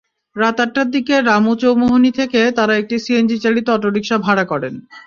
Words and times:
রাত 0.35 0.57
আটটার 0.63 0.87
দিকে 0.95 1.15
রামু 1.21 1.53
চৌমুহনী 1.61 2.11
থেকে 2.19 2.41
তাঁরা 2.57 2.73
একটি 2.77 2.95
সিএনজিচালিত 3.03 3.67
অটোরিকশা 3.71 4.17
ভাড়া 4.25 4.45
করেন। 4.51 4.73